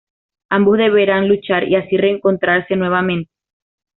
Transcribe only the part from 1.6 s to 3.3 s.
y así reencontrarse nuevamente.